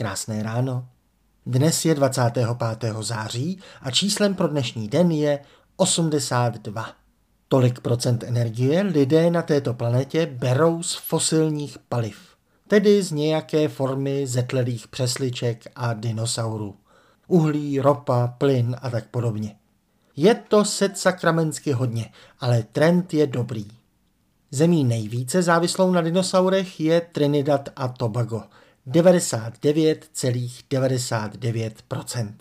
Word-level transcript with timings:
Krásné 0.00 0.42
ráno. 0.42 0.88
Dnes 1.46 1.84
je 1.84 1.94
25. 1.94 2.46
září 3.00 3.58
a 3.82 3.90
číslem 3.90 4.34
pro 4.34 4.48
dnešní 4.48 4.88
den 4.88 5.10
je 5.10 5.38
82. 5.76 6.86
Tolik 7.48 7.80
procent 7.80 8.22
energie 8.22 8.82
lidé 8.82 9.30
na 9.30 9.42
této 9.42 9.74
planetě 9.74 10.26
berou 10.26 10.82
z 10.82 10.94
fosilních 10.94 11.78
paliv, 11.88 12.16
tedy 12.68 13.02
z 13.02 13.12
nějaké 13.12 13.68
formy 13.68 14.26
zetlelých 14.26 14.88
přesliček 14.88 15.64
a 15.76 15.92
dinosaurů. 15.92 16.76
Uhlí, 17.26 17.80
ropa, 17.80 18.34
plyn 18.38 18.76
a 18.82 18.90
tak 18.90 19.06
podobně. 19.06 19.56
Je 20.16 20.34
to 20.34 20.64
set 20.64 20.98
sakramensky 20.98 21.72
hodně, 21.72 22.10
ale 22.38 22.62
trend 22.62 23.14
je 23.14 23.26
dobrý. 23.26 23.68
Zemí 24.50 24.84
nejvíce 24.84 25.42
závislou 25.42 25.90
na 25.92 26.00
dinosaurech 26.00 26.80
je 26.80 27.00
Trinidad 27.00 27.68
a 27.76 27.88
Tobago– 27.88 28.42
99,99%. 28.90 31.30
,99%. 31.38 32.34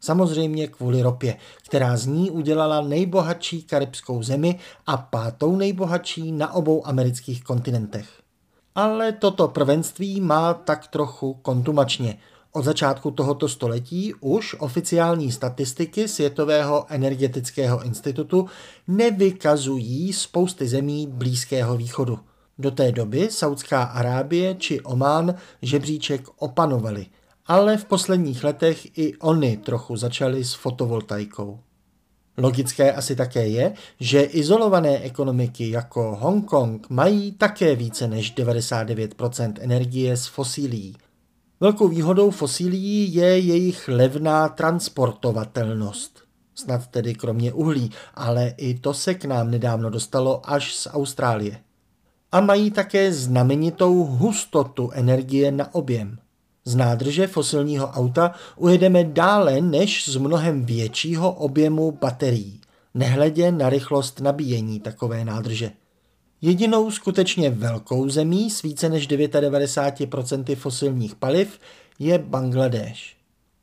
Samozřejmě 0.00 0.68
kvůli 0.68 1.02
ropě, 1.02 1.36
která 1.66 1.96
z 1.96 2.06
ní 2.06 2.30
udělala 2.30 2.80
nejbohatší 2.80 3.62
karibskou 3.62 4.22
zemi 4.22 4.58
a 4.86 4.96
pátou 4.96 5.56
nejbohatší 5.56 6.32
na 6.32 6.52
obou 6.52 6.86
amerických 6.86 7.44
kontinentech. 7.44 8.08
Ale 8.74 9.12
toto 9.12 9.48
prvenství 9.48 10.20
má 10.20 10.54
tak 10.54 10.86
trochu 10.86 11.34
kontumačně. 11.34 12.18
Od 12.52 12.64
začátku 12.64 13.10
tohoto 13.10 13.48
století 13.48 14.14
už 14.20 14.56
oficiální 14.58 15.32
statistiky 15.32 16.08
Světového 16.08 16.86
energetického 16.88 17.82
institutu 17.82 18.48
nevykazují 18.88 20.12
spousty 20.12 20.68
zemí 20.68 21.06
Blízkého 21.06 21.76
východu. 21.76 22.18
Do 22.58 22.70
té 22.70 22.92
doby 22.92 23.28
Saudská 23.30 23.82
Arábie 23.82 24.54
či 24.54 24.80
Omán 24.80 25.34
žebříček 25.62 26.28
opanovali, 26.38 27.06
ale 27.46 27.76
v 27.76 27.84
posledních 27.84 28.44
letech 28.44 28.98
i 28.98 29.16
oni 29.16 29.56
trochu 29.56 29.96
začali 29.96 30.44
s 30.44 30.54
fotovoltaikou. 30.54 31.60
Logické 32.36 32.92
asi 32.92 33.16
také 33.16 33.48
je, 33.48 33.72
že 34.00 34.22
izolované 34.22 34.98
ekonomiky 34.98 35.70
jako 35.70 36.16
Hongkong 36.20 36.90
mají 36.90 37.32
také 37.32 37.76
více 37.76 38.08
než 38.08 38.34
99% 38.34 39.52
energie 39.60 40.16
z 40.16 40.26
fosílií. 40.26 40.96
Velkou 41.60 41.88
výhodou 41.88 42.30
fosílií 42.30 43.14
je 43.14 43.38
jejich 43.38 43.88
levná 43.88 44.48
transportovatelnost. 44.48 46.20
Snad 46.54 46.86
tedy 46.86 47.14
kromě 47.14 47.52
uhlí, 47.52 47.90
ale 48.14 48.54
i 48.56 48.74
to 48.74 48.94
se 48.94 49.14
k 49.14 49.24
nám 49.24 49.50
nedávno 49.50 49.90
dostalo 49.90 50.50
až 50.50 50.74
z 50.74 50.88
Austrálie 50.90 51.60
a 52.34 52.40
mají 52.40 52.70
také 52.70 53.12
znamenitou 53.12 54.04
hustotu 54.04 54.90
energie 54.90 55.52
na 55.52 55.74
objem. 55.74 56.18
Z 56.64 56.74
nádrže 56.74 57.26
fosilního 57.26 57.86
auta 57.86 58.34
ujedeme 58.56 59.04
dále 59.04 59.60
než 59.60 60.08
z 60.08 60.16
mnohem 60.16 60.64
většího 60.64 61.32
objemu 61.32 61.92
baterií, 61.92 62.60
nehledě 62.94 63.52
na 63.52 63.68
rychlost 63.68 64.20
nabíjení 64.20 64.80
takové 64.80 65.24
nádrže. 65.24 65.70
Jedinou 66.42 66.90
skutečně 66.90 67.50
velkou 67.50 68.08
zemí 68.08 68.50
s 68.50 68.62
více 68.62 68.88
než 68.88 69.08
99% 69.08 70.56
fosilních 70.56 71.14
paliv 71.14 71.58
je 71.98 72.18
Bangladeš. 72.18 73.16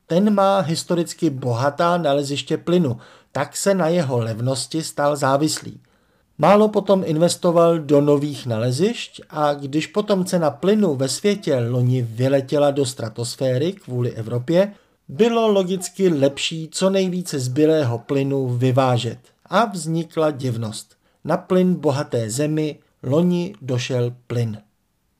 Ten 0.06 0.34
má 0.34 0.60
historicky 0.60 1.30
bohatá 1.30 1.98
naleziště 1.98 2.56
plynu, 2.56 2.96
tak 3.32 3.56
se 3.56 3.74
na 3.74 3.88
jeho 3.88 4.18
levnosti 4.18 4.82
stal 4.82 5.16
závislý– 5.16 5.80
Málo 6.38 6.68
potom 6.68 7.02
investoval 7.06 7.78
do 7.78 8.00
nových 8.00 8.46
nalezišť 8.46 9.20
a 9.30 9.54
když 9.54 9.86
potom 9.86 10.24
cena 10.24 10.50
plynu 10.50 10.94
ve 10.94 11.08
světě 11.08 11.58
loni 11.58 12.02
vyletěla 12.02 12.70
do 12.70 12.86
stratosféry 12.86 13.72
kvůli 13.72 14.12
Evropě, 14.12 14.72
bylo 15.08 15.48
logicky 15.48 16.08
lepší 16.08 16.68
co 16.72 16.90
nejvíce 16.90 17.38
zbylého 17.38 17.98
plynu 17.98 18.48
vyvážet 18.48 19.18
a 19.46 19.64
vznikla 19.64 20.30
divnost. 20.30 20.96
Na 21.24 21.36
plyn 21.36 21.74
bohaté 21.74 22.30
zemi 22.30 22.78
loni 23.02 23.54
došel 23.62 24.14
plyn. 24.26 24.58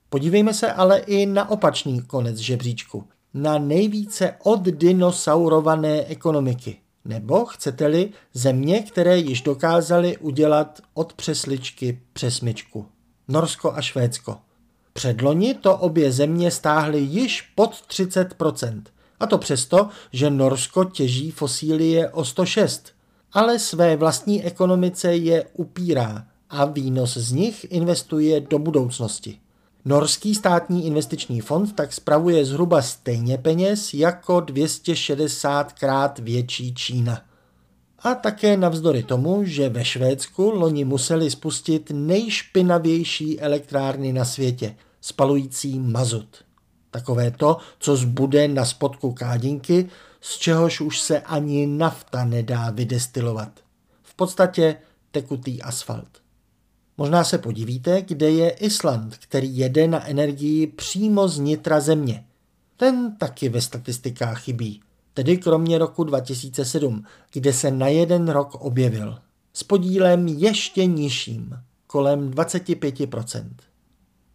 Podívejme 0.09 0.55
se 0.55 0.72
ale 0.72 0.99
i 0.99 1.27
na 1.27 1.51
opačný 1.51 2.03
konec 2.03 2.37
žebříčku. 2.37 3.05
Na 3.34 3.59
nejvíce 3.59 4.34
oddinosaurované 4.43 6.05
ekonomiky. 6.05 6.81
Nebo 7.05 7.45
chcete-li 7.45 8.11
země, 8.35 8.83
které 8.83 9.19
již 9.19 9.43
dokázaly 9.43 10.17
udělat 10.17 10.81
od 10.95 11.13
přesličky 11.13 12.01
přesmyčku. 12.13 12.87
Norsko 13.29 13.73
a 13.73 13.83
Švédsko. 13.83 14.39
Předloni 14.93 15.55
to 15.55 15.77
obě 15.77 16.13
země 16.13 16.51
stáhly 16.51 16.99
již 16.99 17.43
pod 17.43 17.71
30%. 17.71 18.83
A 19.21 19.27
to 19.27 19.39
přesto, 19.39 19.89
že 20.13 20.31
Norsko 20.31 20.85
těží 20.85 21.31
fosílie 21.31 22.11
o 22.11 22.25
106, 22.25 22.93
ale 23.33 23.59
své 23.59 23.97
vlastní 23.97 24.45
ekonomice 24.45 25.17
je 25.17 25.45
upírá 25.53 26.27
a 26.51 26.65
výnos 26.65 27.17
z 27.17 27.33
nich 27.33 27.67
investuje 27.71 28.41
do 28.41 28.59
budoucnosti. 28.59 29.39
Norský 29.84 30.34
státní 30.34 30.87
investiční 30.87 31.41
fond 31.41 31.76
tak 31.76 31.93
spravuje 31.93 32.44
zhruba 32.44 32.82
stejně 32.82 33.38
peněz 33.38 33.94
jako 33.94 34.41
260 34.41 35.72
krát 35.72 36.19
větší 36.19 36.75
Čína. 36.75 37.22
A 37.98 38.15
také 38.15 38.56
navzdory 38.56 39.03
tomu, 39.03 39.44
že 39.44 39.69
ve 39.69 39.84
Švédsku 39.84 40.50
loni 40.50 40.84
museli 40.84 41.31
spustit 41.31 41.91
nejšpinavější 41.94 43.41
elektrárny 43.41 44.12
na 44.12 44.25
světě, 44.25 44.76
spalující 45.00 45.78
mazut. 45.78 46.44
Takové 46.91 47.31
to, 47.31 47.56
co 47.78 47.97
zbude 47.97 48.48
na 48.48 48.65
spodku 48.65 49.12
kádinky, 49.12 49.88
z 50.21 50.38
čehož 50.38 50.81
už 50.81 51.00
se 51.00 51.21
ani 51.21 51.66
nafta 51.66 52.25
nedá 52.25 52.71
vydestilovat. 52.71 53.50
V 54.03 54.15
podstatě 54.15 54.76
tekutý 55.10 55.62
asfalt. 55.62 56.22
Možná 56.98 57.25
se 57.25 57.38
podívíte, 57.38 58.03
kde 58.03 58.30
je 58.30 58.50
Island, 58.50 59.16
který 59.16 59.56
jede 59.56 59.88
na 59.88 60.08
energii 60.08 60.66
přímo 60.66 61.28
z 61.28 61.38
nitra 61.38 61.80
země. 61.80 62.25
Ten 62.76 63.16
taky 63.16 63.48
ve 63.48 63.60
statistikách 63.60 64.42
chybí, 64.42 64.80
tedy 65.14 65.38
kromě 65.38 65.78
roku 65.78 66.04
2007, 66.04 67.04
kde 67.32 67.53
se 67.53 67.70
na 67.70 67.88
jeden 67.88 68.28
rok 68.28 68.54
objevil. 68.54 69.19
S 69.53 69.62
podílem 69.62 70.28
ještě 70.28 70.86
nižším, 70.86 71.58
kolem 71.86 72.30
25%. 72.30 73.44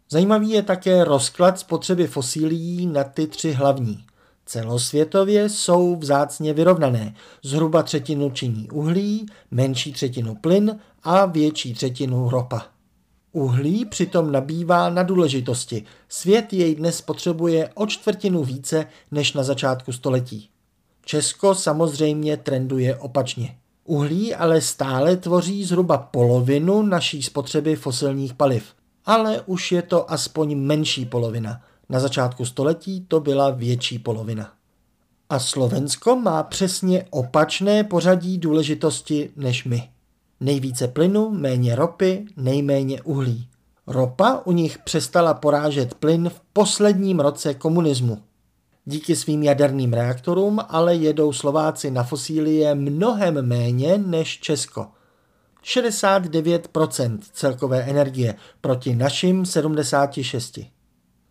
Zajímavý 0.09 0.49
je 0.49 0.63
také 0.63 1.03
rozklad 1.03 1.59
spotřeby 1.59 2.07
fosílií 2.07 2.87
na 2.87 3.03
ty 3.03 3.27
tři 3.27 3.51
hlavní. 3.51 4.05
Celosvětově 4.47 5.49
jsou 5.49 5.95
vzácně 5.95 6.53
vyrovnané. 6.53 7.15
Zhruba 7.43 7.83
třetinu 7.83 8.29
činí 8.29 8.69
uhlí, 8.69 9.25
menší 9.51 9.93
třetinu 9.93 10.35
plyn 10.35 10.79
a 11.03 11.25
větší 11.25 11.73
třetinu 11.73 12.29
ropa. 12.29 12.65
Uhlí 13.31 13.85
přitom 13.85 14.31
nabývá 14.31 14.89
na 14.89 15.03
důležitosti. 15.03 15.83
Svět 16.09 16.53
jej 16.53 16.75
dnes 16.75 17.01
potřebuje 17.01 17.69
o 17.75 17.87
čtvrtinu 17.87 18.43
více 18.43 18.85
než 19.11 19.33
na 19.33 19.43
začátku 19.43 19.91
století. 19.91 20.49
Česko 21.05 21.55
samozřejmě 21.55 22.37
trenduje 22.37 22.95
opačně. 22.95 23.57
Uhlí 23.83 24.35
ale 24.35 24.61
stále 24.61 25.17
tvoří 25.17 25.63
zhruba 25.63 25.97
polovinu 25.97 26.81
naší 26.81 27.23
spotřeby 27.23 27.75
fosilních 27.75 28.33
paliv. 28.33 28.63
Ale 29.05 29.41
už 29.45 29.71
je 29.71 29.81
to 29.81 30.11
aspoň 30.11 30.55
menší 30.55 31.05
polovina. 31.05 31.61
Na 31.89 31.99
začátku 31.99 32.45
století 32.45 33.05
to 33.07 33.19
byla 33.19 33.49
větší 33.49 33.99
polovina. 33.99 34.53
A 35.29 35.39
Slovensko 35.39 36.15
má 36.15 36.43
přesně 36.43 37.05
opačné 37.09 37.83
pořadí 37.83 38.37
důležitosti 38.37 39.29
než 39.35 39.65
my. 39.65 39.89
Nejvíce 40.39 40.87
plynu, 40.87 41.29
méně 41.29 41.75
ropy, 41.75 42.25
nejméně 42.37 43.01
uhlí. 43.01 43.47
Ropa 43.87 44.41
u 44.45 44.51
nich 44.51 44.77
přestala 44.77 45.33
porážet 45.33 45.93
plyn 45.93 46.29
v 46.29 46.41
posledním 46.53 47.19
roce 47.19 47.53
komunismu. 47.53 48.21
Díky 48.85 49.15
svým 49.15 49.43
jaderným 49.43 49.93
reaktorům 49.93 50.59
ale 50.69 50.95
jedou 50.95 51.33
Slováci 51.33 51.91
na 51.91 52.03
fosílie 52.03 52.75
mnohem 52.75 53.47
méně 53.47 53.97
než 53.97 54.39
Česko. 54.39 54.87
69% 55.63 57.19
celkové 57.33 57.81
energie 57.83 58.35
proti 58.61 58.95
našim 58.95 59.43
76%. 59.43 60.67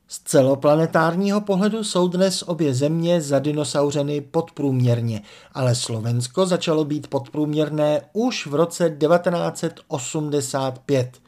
Z 0.08 0.18
celoplanetárního 0.18 1.40
pohledu 1.40 1.84
jsou 1.84 2.08
dnes 2.08 2.42
obě 2.42 2.74
země 2.74 3.20
zadinosauzeny 3.20 4.20
podprůměrně, 4.20 5.22
ale 5.52 5.74
Slovensko 5.74 6.46
začalo 6.46 6.84
být 6.84 7.06
podprůměrné 7.06 8.00
už 8.12 8.46
v 8.46 8.54
roce 8.54 8.90
1985. 8.90 11.18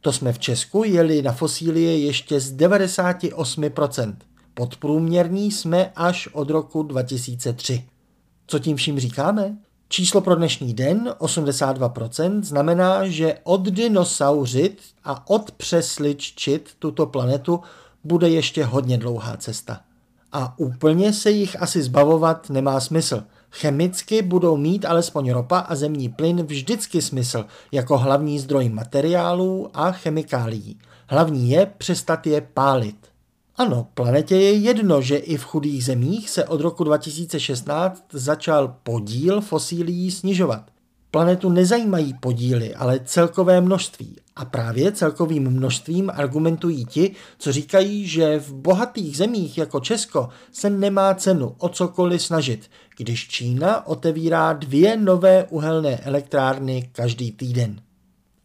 To 0.00 0.12
jsme 0.12 0.32
v 0.32 0.38
Česku 0.38 0.84
jeli 0.84 1.22
na 1.22 1.32
fosílie 1.32 1.98
ještě 1.98 2.40
z 2.40 2.56
98%. 2.56 4.14
Podprůměrní 4.54 5.50
jsme 5.50 5.92
až 5.96 6.28
od 6.32 6.50
roku 6.50 6.82
2003. 6.82 7.84
Co 8.46 8.58
tím 8.58 8.76
vším 8.76 9.00
říkáme? 9.00 9.56
Číslo 9.88 10.20
pro 10.20 10.34
dnešní 10.34 10.74
den, 10.74 11.14
82%, 11.18 12.42
znamená, 12.42 13.08
že 13.08 13.38
oddinosauřit 13.44 14.82
a 15.04 15.30
odpřesliččit 15.30 16.70
tuto 16.78 17.06
planetu 17.06 17.60
bude 18.04 18.28
ještě 18.28 18.64
hodně 18.64 18.98
dlouhá 18.98 19.36
cesta. 19.36 19.80
A 20.32 20.58
úplně 20.58 21.12
se 21.12 21.30
jich 21.30 21.62
asi 21.62 21.82
zbavovat 21.82 22.50
nemá 22.50 22.80
smysl. 22.80 23.24
Chemicky 23.50 24.22
budou 24.22 24.56
mít 24.56 24.84
alespoň 24.84 25.30
ropa 25.30 25.58
a 25.58 25.74
zemní 25.74 26.08
plyn 26.08 26.42
vždycky 26.42 27.02
smysl 27.02 27.44
jako 27.72 27.98
hlavní 27.98 28.38
zdroj 28.38 28.68
materiálů 28.68 29.70
a 29.74 29.92
chemikálií. 29.92 30.78
Hlavní 31.06 31.50
je 31.50 31.66
přestat 31.78 32.26
je 32.26 32.40
pálit. 32.40 32.96
Ano, 33.56 33.86
planetě 33.94 34.36
je 34.36 34.52
jedno, 34.52 35.02
že 35.02 35.16
i 35.16 35.36
v 35.36 35.44
chudých 35.44 35.84
zemích 35.84 36.30
se 36.30 36.44
od 36.44 36.60
roku 36.60 36.84
2016 36.84 38.04
začal 38.12 38.76
podíl 38.82 39.40
fosílií 39.40 40.10
snižovat. 40.10 40.71
Planetu 41.14 41.50
nezajímají 41.50 42.14
podíly, 42.14 42.74
ale 42.74 43.00
celkové 43.04 43.60
množství. 43.60 44.16
A 44.36 44.44
právě 44.44 44.92
celkovým 44.92 45.50
množstvím 45.50 46.10
argumentují 46.14 46.84
ti, 46.84 47.14
co 47.38 47.52
říkají, 47.52 48.06
že 48.06 48.38
v 48.38 48.52
bohatých 48.52 49.16
zemích 49.16 49.58
jako 49.58 49.80
Česko 49.80 50.28
se 50.52 50.70
nemá 50.70 51.14
cenu 51.14 51.54
o 51.58 51.68
cokoliv 51.68 52.22
snažit, 52.22 52.70
když 52.96 53.28
Čína 53.28 53.86
otevírá 53.86 54.52
dvě 54.52 54.96
nové 54.96 55.44
uhelné 55.44 55.96
elektrárny 55.96 56.90
každý 56.92 57.32
týden. 57.32 57.80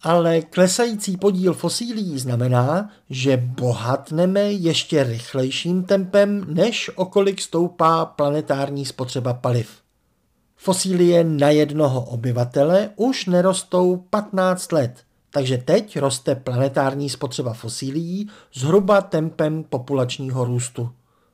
Ale 0.01 0.41
klesající 0.41 1.17
podíl 1.17 1.53
fosílií 1.53 2.19
znamená, 2.19 2.89
že 3.09 3.37
bohatneme 3.37 4.41
ještě 4.41 5.03
rychlejším 5.03 5.83
tempem, 5.83 6.45
než 6.53 6.91
okolik 6.95 7.41
stoupá 7.41 8.05
planetární 8.05 8.85
spotřeba 8.85 9.33
paliv. 9.33 9.86
Fosílie 10.57 11.23
na 11.23 11.49
jednoho 11.49 12.01
obyvatele 12.01 12.89
už 12.95 13.25
nerostou 13.25 13.97
15 14.09 14.71
let, 14.71 15.03
takže 15.31 15.57
teď 15.57 15.97
roste 15.97 16.35
planetární 16.35 17.09
spotřeba 17.09 17.53
fosílií 17.53 18.29
zhruba 18.53 19.01
tempem 19.01 19.63
populačního 19.63 20.45
růstu. 20.45 20.89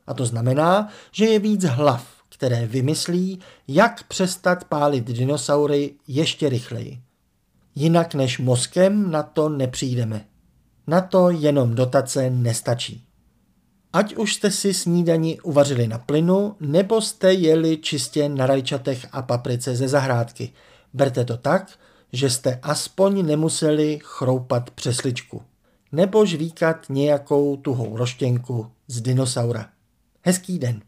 A 0.07 0.13
to 0.13 0.25
znamená, 0.25 0.89
že 1.11 1.25
je 1.25 1.39
víc 1.39 1.63
hlav, 1.63 2.07
které 2.29 2.67
vymyslí, 2.67 3.39
jak 3.67 4.03
přestat 4.03 4.63
pálit 4.63 5.05
dinosaury 5.05 5.93
ještě 6.07 6.49
rychleji. 6.49 7.01
Jinak 7.75 8.13
než 8.13 8.39
mozkem 8.39 9.11
na 9.11 9.23
to 9.23 9.49
nepřijdeme. 9.49 10.25
Na 10.87 11.01
to 11.01 11.29
jenom 11.29 11.75
dotace 11.75 12.29
nestačí. 12.29 13.05
Ať 13.93 14.15
už 14.15 14.33
jste 14.35 14.51
si 14.51 14.73
snídani 14.73 15.39
uvařili 15.39 15.87
na 15.87 15.97
plynu, 15.97 16.55
nebo 16.59 17.01
jste 17.01 17.33
jeli 17.33 17.77
čistě 17.77 18.29
na 18.29 18.45
rajčatech 18.45 19.07
a 19.11 19.21
paprice 19.21 19.75
ze 19.75 19.87
zahrádky. 19.87 20.53
Berte 20.93 21.25
to 21.25 21.37
tak, 21.37 21.71
že 22.13 22.29
jste 22.29 22.59
aspoň 22.63 23.25
nemuseli 23.25 23.99
chroupat 24.03 24.69
přesličku. 24.69 25.41
Nebo 25.91 26.25
žvíkat 26.25 26.85
nějakou 26.89 27.57
tuhou 27.57 27.97
roštěnku 27.97 28.67
z 28.87 29.01
dinosaura. 29.01 29.69
Hezký 30.21 30.59
den. 30.59 30.81